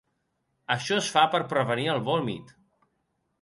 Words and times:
Això 0.75 0.97
es 1.01 1.09
fa 1.17 1.25
per 1.35 1.41
prevenir 1.51 1.85
el 1.97 2.01
vòmit. 2.09 2.55